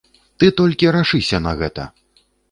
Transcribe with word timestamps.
Ты 0.43 0.47
толькі 0.61 0.89
рашыся 0.95 1.37
на 1.47 1.53
гэта! 1.59 1.85